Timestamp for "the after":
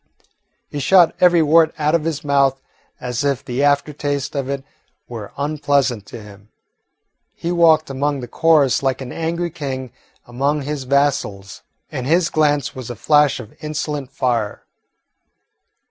3.45-3.93